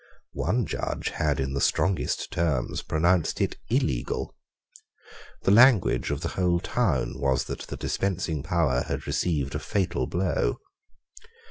[0.33, 4.35] One Judge had in the strongest terms pronounced it illegal.
[5.43, 10.07] The language of the whole town was that the dispensing power had received a fatal
[10.07, 10.57] blow.